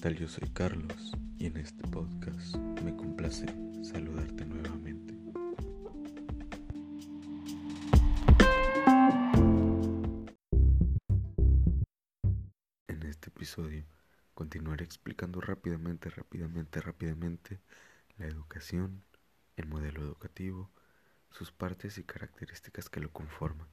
tal? 0.00 0.16
Yo 0.16 0.28
soy 0.28 0.48
Carlos 0.48 1.12
y 1.36 1.44
en 1.44 1.58
este 1.58 1.86
podcast 1.88 2.56
me 2.82 2.96
complace 2.96 3.44
saludarte 3.82 4.46
nuevamente. 4.46 5.14
En 12.88 13.02
este 13.02 13.28
episodio 13.28 13.84
continuaré 14.32 14.86
explicando 14.86 15.42
rápidamente, 15.42 16.08
rápidamente, 16.08 16.80
rápidamente 16.80 17.60
la 18.16 18.26
educación, 18.26 19.02
el 19.56 19.66
modelo 19.66 20.00
educativo, 20.00 20.70
sus 21.30 21.52
partes 21.52 21.98
y 21.98 22.04
características 22.04 22.88
que 22.88 23.00
lo 23.00 23.12
conforman, 23.12 23.68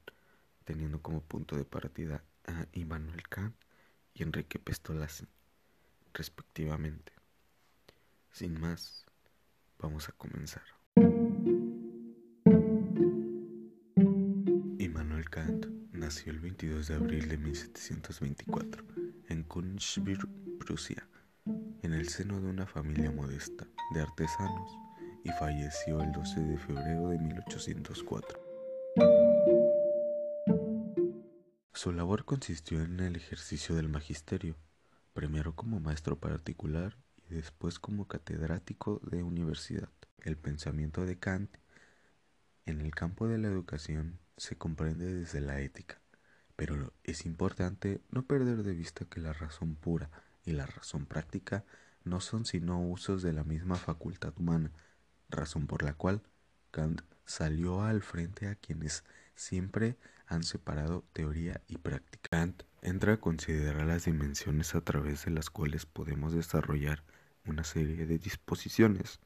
teniendo 0.66 1.02
como 1.02 1.22
punto 1.22 1.56
de 1.56 1.64
partida 1.64 2.26
a 2.46 2.66
Immanuel 2.74 3.24
Kant 3.30 3.56
y 4.14 4.24
Enrique 4.24 4.60
Pestolazzi 4.60 5.26
respectivamente. 6.18 7.14
Sin 8.32 8.60
más, 8.60 9.06
vamos 9.78 10.10
a 10.10 10.12
comenzar. 10.14 10.64
Immanuel 14.80 15.30
Kant 15.30 15.68
nació 15.92 16.32
el 16.32 16.40
22 16.40 16.88
de 16.88 16.96
abril 16.96 17.30
de 17.30 17.38
1724 17.38 18.84
en 19.30 19.44
Königsberg, 19.44 20.28
Prusia, 20.60 21.08
en 21.84 21.94
el 21.94 22.10
seno 22.10 22.42
de 22.42 22.48
una 22.48 22.66
familia 22.66 23.12
modesta 23.12 23.68
de 23.94 24.02
artesanos 24.02 24.72
y 25.24 25.30
falleció 25.30 26.02
el 26.02 26.12
12 26.12 26.40
de 26.42 26.58
febrero 26.58 27.10
de 27.10 27.20
1804. 27.20 28.40
Su 31.74 31.92
labor 31.92 32.26
consistió 32.26 32.82
en 32.82 33.00
el 33.02 33.16
ejercicio 33.16 33.76
del 33.76 33.88
magisterio, 33.88 34.56
primero 35.18 35.56
como 35.56 35.80
maestro 35.80 36.20
particular 36.20 36.96
y 37.28 37.34
después 37.34 37.80
como 37.80 38.08
catedrático 38.08 39.02
de 39.02 39.24
universidad. 39.24 39.90
El 40.20 40.38
pensamiento 40.38 41.08
de 41.08 41.18
Kant 41.18 41.50
en 42.68 42.82
el 42.82 42.94
campo 42.94 43.28
de 43.28 43.40
la 43.40 43.48
educación 43.48 44.20
se 44.38 44.60
comprende 44.60 45.12
desde 45.12 45.42
la 45.42 45.60
ética, 45.60 46.00
pero 46.56 46.94
es 47.04 47.26
importante 47.26 48.00
no 48.12 48.28
perder 48.28 48.62
de 48.62 48.76
vista 48.76 49.06
que 49.06 49.20
la 49.20 49.34
razón 49.34 49.74
pura 49.74 50.12
y 50.46 50.52
la 50.52 50.68
razón 50.68 51.08
práctica 51.08 51.66
no 52.04 52.22
son 52.22 52.46
sino 52.46 52.80
usos 52.80 53.24
de 53.24 53.34
la 53.34 53.44
misma 53.44 53.78
facultad 53.78 54.36
humana, 54.38 54.72
razón 55.30 55.66
por 55.66 55.82
la 55.82 55.96
cual 55.96 56.22
Kant 56.70 57.02
salió 57.26 57.82
al 57.82 58.04
frente 58.04 58.50
a 58.50 58.56
quienes 58.56 59.04
siempre 59.34 59.98
han 60.28 60.44
separado 60.44 61.06
teoría 61.12 61.60
y 61.68 61.80
práctica. 61.80 62.30
Kant 62.30 62.62
entra 62.88 63.14
a 63.14 63.18
considerar 63.18 63.86
las 63.86 64.06
dimensiones 64.06 64.74
a 64.74 64.82
través 64.82 65.26
de 65.26 65.32
las 65.32 65.50
cuales 65.50 65.86
podemos 65.86 66.34
desarrollar 66.34 67.04
una 67.46 67.64
serie 67.64 68.06
de 68.06 68.18
disposiciones, 68.18 69.20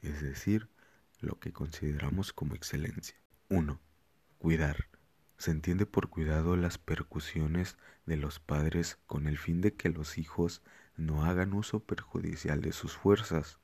es 0.00 0.22
decir, 0.22 0.68
lo 1.20 1.38
que 1.38 1.52
consideramos 1.52 2.32
como 2.32 2.54
excelencia. 2.54 3.16
1. 3.48 3.78
Cuidar. 4.38 4.88
Se 5.36 5.50
entiende 5.50 5.86
por 5.86 6.08
cuidado 6.08 6.56
las 6.56 6.78
percusiones 6.78 7.76
de 8.06 8.16
los 8.16 8.40
padres 8.40 8.98
con 9.06 9.26
el 9.26 9.38
fin 9.38 9.60
de 9.60 9.74
que 9.74 9.90
los 9.90 10.16
hijos 10.16 10.62
no 10.96 11.24
hagan 11.24 11.52
uso 11.52 11.80
perjudicial 11.80 12.60
de 12.60 12.72
sus 12.72 12.96
fuerzas. 12.96 13.58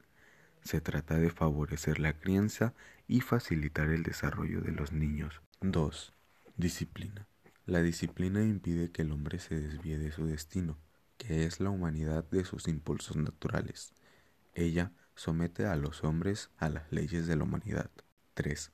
Se 0.62 0.80
trata 0.80 1.16
de 1.16 1.30
favorecer 1.30 2.00
la 2.00 2.12
crianza 2.12 2.74
y 3.06 3.20
facilitar 3.20 3.88
el 3.88 4.02
desarrollo 4.02 4.60
de 4.60 4.72
los 4.72 4.92
niños. 4.92 5.40
2. 5.60 6.12
Disciplina. 6.56 7.26
La 7.68 7.82
disciplina 7.82 8.42
impide 8.42 8.90
que 8.90 9.02
el 9.02 9.12
hombre 9.12 9.38
se 9.38 9.60
desvíe 9.60 9.98
de 9.98 10.10
su 10.10 10.24
destino, 10.24 10.78
que 11.18 11.44
es 11.44 11.60
la 11.60 11.68
humanidad 11.68 12.24
de 12.30 12.46
sus 12.46 12.66
impulsos 12.66 13.18
naturales. 13.18 13.92
Ella 14.54 14.90
somete 15.14 15.66
a 15.66 15.76
los 15.76 16.02
hombres 16.02 16.48
a 16.56 16.70
las 16.70 16.90
leyes 16.90 17.26
de 17.26 17.36
la 17.36 17.44
humanidad. 17.44 17.90
3. 18.32 18.72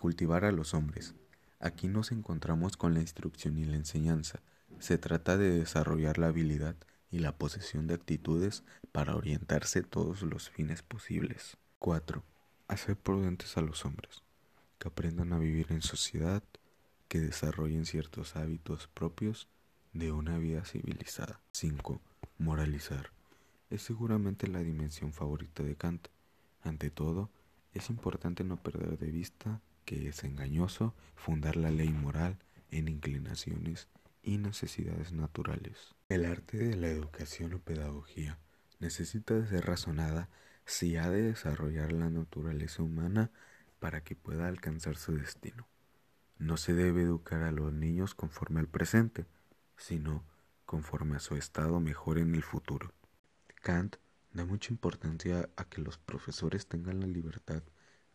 Cultivar 0.00 0.44
a 0.44 0.50
los 0.50 0.74
hombres. 0.74 1.14
Aquí 1.60 1.86
nos 1.86 2.10
encontramos 2.10 2.76
con 2.76 2.92
la 2.92 3.00
instrucción 3.00 3.56
y 3.56 3.66
la 3.66 3.76
enseñanza. 3.76 4.40
Se 4.80 4.98
trata 4.98 5.36
de 5.36 5.50
desarrollar 5.50 6.18
la 6.18 6.26
habilidad 6.26 6.74
y 7.12 7.20
la 7.20 7.38
posesión 7.38 7.86
de 7.86 7.94
actitudes 7.94 8.64
para 8.90 9.14
orientarse 9.14 9.84
todos 9.84 10.22
los 10.22 10.50
fines 10.50 10.82
posibles. 10.82 11.56
4. 11.78 12.24
Hacer 12.66 12.96
prudentes 12.96 13.56
a 13.56 13.60
los 13.60 13.84
hombres, 13.84 14.24
que 14.80 14.88
aprendan 14.88 15.32
a 15.32 15.38
vivir 15.38 15.68
en 15.70 15.82
sociedad, 15.82 16.42
que 17.14 17.20
desarrollen 17.20 17.86
ciertos 17.86 18.34
hábitos 18.34 18.88
propios 18.88 19.46
de 19.92 20.10
una 20.10 20.36
vida 20.36 20.64
civilizada. 20.64 21.40
5. 21.52 22.00
Moralizar. 22.38 23.12
Es 23.70 23.82
seguramente 23.82 24.48
la 24.48 24.64
dimensión 24.64 25.12
favorita 25.12 25.62
de 25.62 25.76
Kant. 25.76 26.08
Ante 26.64 26.90
todo, 26.90 27.30
es 27.72 27.88
importante 27.88 28.42
no 28.42 28.56
perder 28.56 28.98
de 28.98 29.12
vista 29.12 29.60
que 29.84 30.08
es 30.08 30.24
engañoso 30.24 30.92
fundar 31.14 31.54
la 31.54 31.70
ley 31.70 31.90
moral 31.90 32.36
en 32.72 32.88
inclinaciones 32.88 33.86
y 34.24 34.38
necesidades 34.38 35.12
naturales. 35.12 35.94
El 36.08 36.24
arte 36.24 36.56
de 36.56 36.74
la 36.74 36.88
educación 36.88 37.54
o 37.54 37.60
pedagogía 37.60 38.40
necesita 38.80 39.46
ser 39.46 39.66
razonada 39.66 40.30
si 40.64 40.96
ha 40.96 41.08
de 41.10 41.22
desarrollar 41.22 41.92
la 41.92 42.10
naturaleza 42.10 42.82
humana 42.82 43.30
para 43.78 44.02
que 44.02 44.16
pueda 44.16 44.48
alcanzar 44.48 44.96
su 44.96 45.16
destino. 45.16 45.68
No 46.38 46.56
se 46.56 46.74
debe 46.74 47.02
educar 47.02 47.42
a 47.42 47.52
los 47.52 47.72
niños 47.72 48.14
conforme 48.14 48.60
al 48.60 48.68
presente, 48.68 49.26
sino 49.76 50.24
conforme 50.64 51.16
a 51.16 51.20
su 51.20 51.36
estado 51.36 51.80
mejor 51.80 52.18
en 52.18 52.34
el 52.34 52.42
futuro. 52.42 52.92
Kant 53.62 53.96
da 54.32 54.44
mucha 54.44 54.72
importancia 54.72 55.48
a 55.56 55.64
que 55.64 55.80
los 55.80 55.96
profesores 55.96 56.66
tengan 56.66 57.00
la 57.00 57.06
libertad 57.06 57.62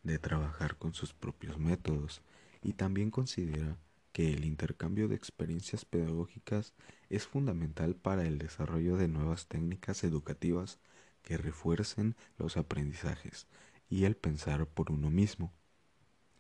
de 0.03 0.19
trabajar 0.19 0.77
con 0.77 0.93
sus 0.93 1.13
propios 1.13 1.57
métodos 1.57 2.21
y 2.61 2.73
también 2.73 3.11
considera 3.11 3.77
que 4.11 4.33
el 4.33 4.43
intercambio 4.43 5.07
de 5.07 5.15
experiencias 5.15 5.85
pedagógicas 5.85 6.73
es 7.09 7.25
fundamental 7.25 7.95
para 7.95 8.25
el 8.25 8.37
desarrollo 8.37 8.97
de 8.97 9.07
nuevas 9.07 9.47
técnicas 9.47 10.03
educativas 10.03 10.79
que 11.21 11.37
refuercen 11.37 12.15
los 12.37 12.57
aprendizajes 12.57 13.47
y 13.89 14.05
el 14.05 14.15
pensar 14.15 14.65
por 14.67 14.91
uno 14.91 15.09
mismo. 15.09 15.53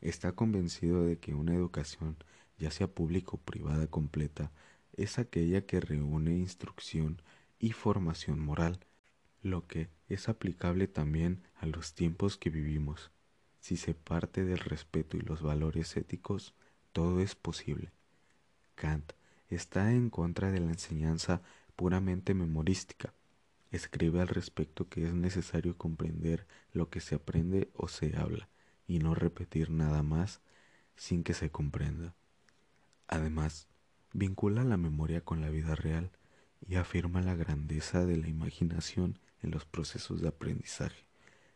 Está 0.01 0.31
convencido 0.31 1.03
de 1.03 1.17
que 1.17 1.33
una 1.33 1.53
educación, 1.53 2.15
ya 2.57 2.71
sea 2.71 2.87
pública 2.87 3.31
o 3.33 3.37
privada 3.37 3.87
completa, 3.87 4.51
es 4.93 5.19
aquella 5.19 5.65
que 5.65 5.81
reúne 5.81 6.37
instrucción 6.37 7.21
y 7.59 7.73
formación 7.73 8.39
moral, 8.39 8.79
lo 9.41 9.67
que 9.67 9.89
es 10.07 10.29
aplicable 10.29 10.87
también 10.87 11.43
a 11.55 11.65
los 11.65 11.93
tiempos 11.93 12.37
que 12.37 12.49
vivimos. 12.49 13.11
Si 13.59 13.75
se 13.75 13.93
parte 13.93 14.45
del 14.45 14.59
respeto 14.59 15.17
y 15.17 15.21
los 15.21 15.41
valores 15.41 15.97
éticos, 15.97 16.53
todo 16.93 17.19
es 17.19 17.35
posible. 17.35 17.91
Kant 18.75 19.11
está 19.49 19.91
en 19.91 20.09
contra 20.09 20.49
de 20.51 20.61
la 20.61 20.71
enseñanza 20.71 21.41
puramente 21.75 22.33
memorística. 22.33 23.13
Escribe 23.71 24.21
al 24.21 24.29
respecto 24.29 24.87
que 24.87 25.05
es 25.05 25.13
necesario 25.13 25.77
comprender 25.77 26.47
lo 26.71 26.89
que 26.89 27.01
se 27.01 27.15
aprende 27.15 27.69
o 27.73 27.89
se 27.89 28.15
habla 28.15 28.47
y 28.89 28.97
no 28.97 29.13
repetir 29.13 29.69
nada 29.69 30.01
más 30.01 30.41
sin 30.95 31.23
que 31.23 31.35
se 31.35 31.51
comprenda. 31.51 32.15
Además, 33.07 33.67
vincula 34.13 34.63
la 34.63 34.77
memoria 34.77 35.21
con 35.21 35.41
la 35.41 35.49
vida 35.49 35.75
real 35.75 36.11
y 36.67 36.75
afirma 36.75 37.21
la 37.21 37.35
grandeza 37.35 38.05
de 38.05 38.17
la 38.17 38.27
imaginación 38.27 39.19
en 39.43 39.51
los 39.51 39.65
procesos 39.65 40.21
de 40.21 40.27
aprendizaje. 40.27 41.05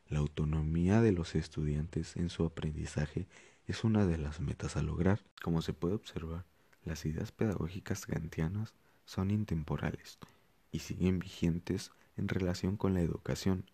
La 0.08 0.20
autonomía 0.20 1.02
de 1.02 1.12
los 1.12 1.34
estudiantes 1.34 2.16
en 2.18 2.30
su 2.30 2.46
aprendizaje 2.46 3.28
es 3.66 3.84
una 3.84 4.06
de 4.06 4.20
las 4.20 4.40
metas 4.40 4.78
a 4.78 4.84
lograr. 4.84 5.20
Como 5.42 5.64
se 5.64 5.74
puede 5.74 5.96
observar, 5.96 6.46
las 6.86 7.04
ideas 7.04 7.32
pedagógicas 7.32 8.06
kantianas 8.06 8.76
son 9.06 9.32
intemporales 9.32 10.20
y 10.72 10.80
siguen 10.80 11.18
vigentes 11.18 11.92
en 12.16 12.28
relación 12.28 12.78
con 12.78 12.94
la 12.94 13.02
educación. 13.02 13.66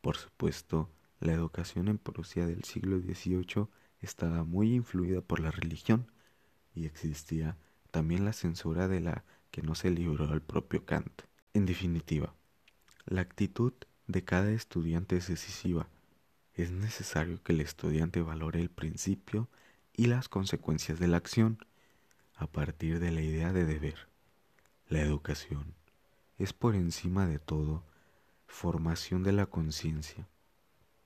Por 0.00 0.16
supuesto, 0.16 0.90
la 1.20 1.32
educación 1.34 1.88
en 1.88 1.98
Prusia 1.98 2.46
del 2.46 2.64
siglo 2.64 2.98
XVIII 2.98 3.68
estaba 4.00 4.42
muy 4.42 4.74
influida 4.74 5.20
por 5.20 5.40
la 5.40 5.50
religión 5.50 6.10
y 6.74 6.86
existía 6.86 7.58
también 7.90 8.24
la 8.24 8.32
censura 8.32 8.88
de 8.88 9.00
la 9.00 9.24
que 9.50 9.60
no 9.62 9.74
se 9.74 9.90
libró 9.90 10.30
al 10.30 10.40
propio 10.40 10.86
Kant. 10.86 11.22
En 11.52 11.66
definitiva, 11.66 12.34
la 13.04 13.20
actitud 13.20 13.74
de 14.06 14.24
cada 14.24 14.50
estudiante 14.50 15.16
es 15.16 15.28
decisiva. 15.28 15.88
Es 16.54 16.70
necesario 16.70 17.42
que 17.42 17.52
el 17.52 17.60
estudiante 17.60 18.22
valore 18.22 18.60
el 18.60 18.70
principio 18.70 19.48
y 19.94 20.06
las 20.06 20.28
consecuencias 20.28 20.98
de 20.98 21.08
la 21.08 21.18
acción 21.18 21.58
a 22.34 22.46
partir 22.46 22.98
de 22.98 23.10
la 23.10 23.20
idea 23.20 23.52
de 23.52 23.66
deber. 23.66 24.08
La 24.88 25.02
educación 25.02 25.74
es 26.38 26.54
por 26.54 26.74
encima 26.74 27.26
de 27.26 27.38
todo 27.38 27.84
formación 28.46 29.22
de 29.22 29.32
la 29.32 29.46
conciencia 29.46 30.26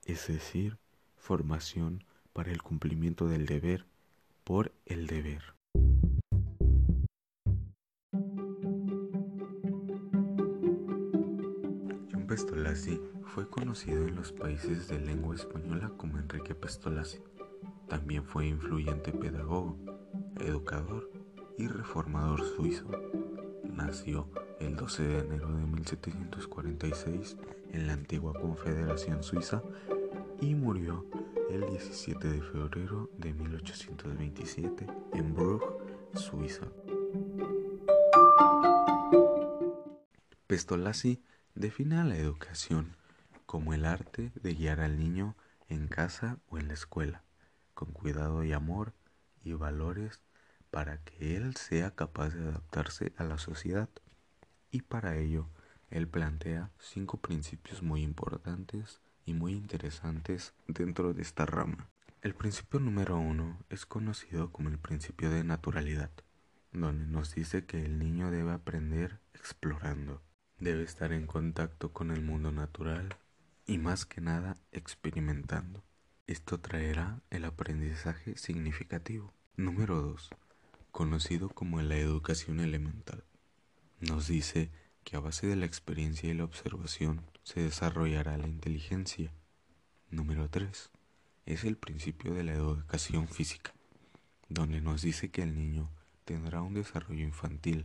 es 0.06 0.26
decir, 0.28 0.78
formación 1.16 2.04
para 2.32 2.50
el 2.50 2.62
cumplimiento 2.62 3.28
del 3.28 3.46
deber 3.46 3.86
por 4.44 4.72
el 4.86 5.06
deber. 5.06 5.54
Pestolazzi 12.34 13.00
fue 13.26 13.48
conocido 13.48 14.08
en 14.08 14.16
los 14.16 14.32
países 14.32 14.88
de 14.88 14.98
lengua 14.98 15.36
española 15.36 15.92
como 15.96 16.18
Enrique 16.18 16.54
Pestolazzi. 16.54 17.20
También 17.88 18.24
fue 18.24 18.48
influyente 18.48 19.12
pedagogo, 19.12 19.78
educador 20.40 21.12
y 21.56 21.68
reformador 21.68 22.42
suizo. 22.42 22.90
Nació 23.62 24.28
el 24.58 24.74
12 24.74 25.02
de 25.04 25.18
enero 25.20 25.46
de 25.46 25.64
1746 25.64 27.36
en 27.72 27.86
la 27.86 27.92
antigua 27.92 28.32
Confederación 28.34 29.22
Suiza 29.22 29.62
y 30.44 30.54
murió 30.54 31.06
el 31.48 31.64
17 31.66 32.28
de 32.28 32.42
febrero 32.42 33.08
de 33.16 33.32
1827 33.32 34.86
en 35.14 35.34
Bruges, 35.34 35.70
Suiza. 36.14 36.66
Pestolazzi 40.46 41.22
define 41.54 41.96
a 41.96 42.04
la 42.04 42.18
educación 42.18 42.94
como 43.46 43.72
el 43.72 43.86
arte 43.86 44.32
de 44.34 44.54
guiar 44.54 44.80
al 44.80 44.98
niño 44.98 45.34
en 45.68 45.88
casa 45.88 46.38
o 46.50 46.58
en 46.58 46.68
la 46.68 46.74
escuela, 46.74 47.22
con 47.72 47.92
cuidado 47.92 48.44
y 48.44 48.52
amor 48.52 48.92
y 49.44 49.54
valores 49.54 50.20
para 50.70 50.98
que 50.98 51.36
él 51.36 51.56
sea 51.56 51.92
capaz 51.92 52.34
de 52.34 52.48
adaptarse 52.48 53.14
a 53.16 53.24
la 53.24 53.38
sociedad. 53.38 53.88
Y 54.70 54.82
para 54.82 55.16
ello, 55.16 55.48
él 55.88 56.06
plantea 56.06 56.70
cinco 56.78 57.16
principios 57.16 57.82
muy 57.82 58.02
importantes 58.02 59.00
y 59.24 59.34
muy 59.34 59.52
interesantes 59.52 60.54
dentro 60.66 61.14
de 61.14 61.22
esta 61.22 61.46
rama. 61.46 61.88
El 62.22 62.34
principio 62.34 62.80
número 62.80 63.18
uno 63.18 63.58
es 63.68 63.86
conocido 63.86 64.50
como 64.50 64.68
el 64.68 64.78
principio 64.78 65.30
de 65.30 65.44
naturalidad, 65.44 66.10
donde 66.72 67.06
nos 67.06 67.34
dice 67.34 67.66
que 67.66 67.84
el 67.84 67.98
niño 67.98 68.30
debe 68.30 68.52
aprender 68.52 69.20
explorando, 69.34 70.22
debe 70.58 70.84
estar 70.84 71.12
en 71.12 71.26
contacto 71.26 71.92
con 71.92 72.10
el 72.10 72.22
mundo 72.22 72.50
natural 72.50 73.16
y 73.66 73.78
más 73.78 74.06
que 74.06 74.20
nada 74.20 74.56
experimentando. 74.72 75.82
Esto 76.26 76.58
traerá 76.58 77.20
el 77.28 77.44
aprendizaje 77.44 78.38
significativo. 78.38 79.34
Número 79.56 80.00
2. 80.00 80.30
Conocido 80.90 81.50
como 81.50 81.82
la 81.82 81.96
educación 81.96 82.60
elemental. 82.60 83.24
Nos 84.00 84.28
dice 84.28 84.70
que 85.04 85.16
a 85.16 85.20
base 85.20 85.46
de 85.46 85.56
la 85.56 85.66
experiencia 85.66 86.30
y 86.30 86.34
la 86.34 86.44
observación 86.44 87.20
se 87.44 87.60
desarrollará 87.60 88.38
la 88.38 88.48
inteligencia. 88.48 89.30
Número 90.10 90.48
3. 90.48 90.90
Es 91.44 91.64
el 91.64 91.76
principio 91.76 92.32
de 92.32 92.42
la 92.42 92.54
educación 92.54 93.28
física, 93.28 93.74
donde 94.48 94.80
nos 94.80 95.02
dice 95.02 95.30
que 95.30 95.42
el 95.42 95.54
niño 95.54 95.90
tendrá 96.24 96.62
un 96.62 96.72
desarrollo 96.72 97.22
infantil 97.22 97.84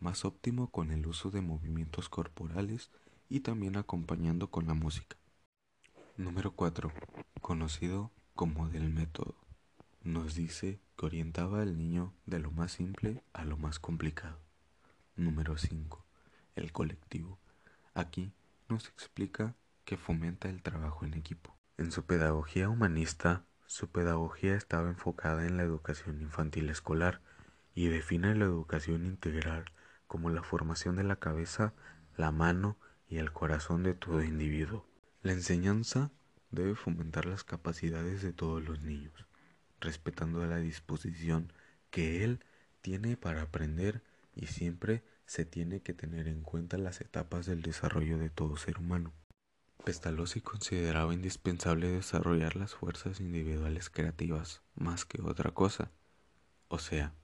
más 0.00 0.26
óptimo 0.26 0.70
con 0.70 0.90
el 0.90 1.06
uso 1.06 1.30
de 1.30 1.40
movimientos 1.40 2.10
corporales 2.10 2.90
y 3.30 3.40
también 3.40 3.76
acompañando 3.76 4.50
con 4.50 4.66
la 4.66 4.74
música. 4.74 5.16
Número 6.18 6.52
4. 6.52 6.92
Conocido 7.40 8.10
como 8.34 8.68
del 8.68 8.90
método. 8.90 9.34
Nos 10.02 10.34
dice 10.34 10.78
que 10.98 11.06
orientaba 11.06 11.62
al 11.62 11.78
niño 11.78 12.12
de 12.26 12.38
lo 12.38 12.50
más 12.50 12.72
simple 12.72 13.22
a 13.32 13.46
lo 13.46 13.56
más 13.56 13.78
complicado. 13.78 14.38
Número 15.16 15.56
5. 15.56 16.04
El 16.54 16.70
colectivo. 16.72 17.38
Aquí 17.94 18.32
nos 18.70 18.88
explica 18.88 19.54
que 19.84 19.96
fomenta 19.96 20.48
el 20.48 20.62
trabajo 20.62 21.04
en 21.04 21.14
equipo. 21.14 21.56
En 21.76 21.92
su 21.92 22.04
pedagogía 22.04 22.68
humanista, 22.68 23.44
su 23.66 23.88
pedagogía 23.88 24.54
estaba 24.54 24.88
enfocada 24.88 25.46
en 25.46 25.56
la 25.56 25.62
educación 25.62 26.20
infantil 26.20 26.70
escolar 26.70 27.20
y 27.74 27.88
define 27.88 28.34
la 28.34 28.44
educación 28.44 29.06
integral 29.06 29.64
como 30.06 30.30
la 30.30 30.42
formación 30.42 30.96
de 30.96 31.04
la 31.04 31.16
cabeza, 31.16 31.72
la 32.16 32.32
mano 32.32 32.76
y 33.08 33.18
el 33.18 33.32
corazón 33.32 33.82
de 33.82 33.94
todo 33.94 34.22
individuo. 34.22 34.86
La 35.22 35.32
enseñanza 35.32 36.10
debe 36.50 36.74
fomentar 36.74 37.26
las 37.26 37.44
capacidades 37.44 38.22
de 38.22 38.32
todos 38.32 38.62
los 38.62 38.82
niños, 38.82 39.26
respetando 39.80 40.44
la 40.46 40.58
disposición 40.58 41.52
que 41.90 42.24
él 42.24 42.44
tiene 42.80 43.16
para 43.16 43.42
aprender 43.42 44.02
y 44.34 44.46
siempre 44.46 45.02
se 45.30 45.44
tiene 45.44 45.80
que 45.80 45.94
tener 45.94 46.26
en 46.26 46.42
cuenta 46.42 46.76
las 46.76 47.00
etapas 47.00 47.46
del 47.46 47.62
desarrollo 47.62 48.18
de 48.18 48.30
todo 48.30 48.56
ser 48.56 48.78
humano. 48.78 49.12
Pestalozzi 49.84 50.40
consideraba 50.40 51.14
indispensable 51.14 51.88
desarrollar 51.88 52.56
las 52.56 52.74
fuerzas 52.74 53.20
individuales 53.20 53.90
creativas 53.90 54.60
más 54.74 55.04
que 55.04 55.22
otra 55.22 55.52
cosa. 55.52 55.92
O 56.66 56.80
sea, 56.80 57.14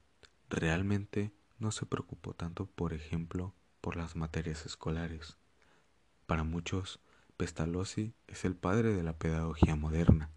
realmente 0.49 1.33
no 1.59 1.73
se 1.73 1.85
preocupó 1.85 2.33
tanto, 2.33 2.67
por 2.67 2.93
ejemplo, 2.93 3.57
por 3.81 3.97
las 3.97 4.15
materias 4.15 4.67
escolares. 4.67 5.37
Para 6.27 6.45
muchos, 6.45 7.01
Pestalozzi 7.37 8.15
es 8.29 8.45
el 8.45 8.55
padre 8.55 8.95
de 8.95 9.03
la 9.03 9.19
pedagogía 9.19 9.75
moderna. 9.75 10.31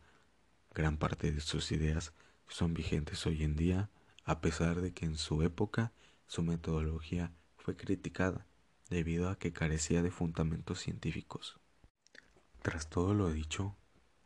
Gran 0.74 0.98
parte 0.98 1.32
de 1.32 1.40
sus 1.40 1.72
ideas 1.72 2.14
son 2.48 2.74
vigentes 2.74 3.28
hoy 3.28 3.44
en 3.44 3.56
día, 3.56 3.92
a 4.24 4.42
pesar 4.42 4.82
de 4.82 4.92
que 4.92 5.06
en 5.06 5.18
su 5.18 5.44
época 5.44 5.92
su 6.26 6.42
metodología 6.42 7.32
criticada 7.78 8.46
debido 8.90 9.30
a 9.30 9.38
que 9.38 9.54
carecía 9.54 10.02
de 10.02 10.12
fundamentos 10.12 10.80
científicos. 10.80 11.60
Tras 12.62 12.90
todo 12.90 13.14
lo 13.14 13.32
dicho, 13.32 13.76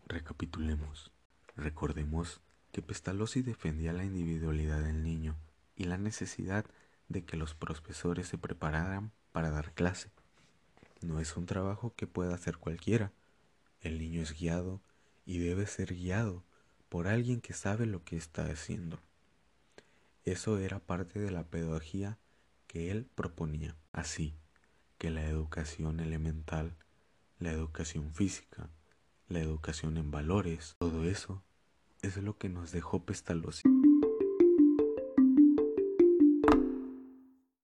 recapitulemos. 0.08 1.12
Recordemos 1.56 2.42
que 2.72 2.82
Pestalozzi 2.82 3.42
defendía 3.42 3.94
la 3.94 4.06
individualidad 4.06 4.82
del 4.82 5.04
niño 5.04 5.38
y 5.76 5.84
la 5.84 5.98
necesidad 5.98 6.66
de 7.10 7.24
que 7.24 7.38
los 7.38 7.54
profesores 7.54 8.28
se 8.28 8.38
prepararan 8.38 9.12
para 9.32 9.52
dar 9.52 9.74
clase. 9.74 10.10
No 11.02 11.20
es 11.20 11.36
un 11.38 11.46
trabajo 11.46 11.94
que 11.96 12.08
pueda 12.08 12.34
hacer 12.34 12.58
cualquiera. 12.58 13.12
El 13.82 14.00
niño 14.00 14.22
es 14.22 14.38
guiado 14.38 14.82
y 15.26 15.40
debe 15.40 15.68
ser 15.68 15.94
guiado 15.94 16.44
por 16.90 17.08
alguien 17.08 17.42
que 17.42 17.54
sabe 17.54 17.86
lo 17.86 18.04
que 18.04 18.16
está 18.16 18.46
haciendo. 18.46 19.00
Eso 20.26 20.58
era 20.58 20.80
parte 20.80 21.20
de 21.20 21.32
la 21.32 21.44
pedagogía 21.44 22.18
que 22.74 22.90
él 22.90 23.08
proponía. 23.16 23.78
Así 23.92 24.36
que 24.98 25.12
la 25.12 25.24
educación 25.26 26.00
elemental, 26.00 26.76
la 27.38 27.52
educación 27.52 28.12
física, 28.12 28.70
la 29.28 29.40
educación 29.40 29.98
en 29.98 30.10
valores, 30.10 30.76
todo 30.80 31.06
eso 31.06 31.44
es 32.02 32.18
lo 32.18 32.38
que 32.38 32.50
nos 32.50 32.72
dejó 32.72 33.06
Pestalozzi. 33.06 33.62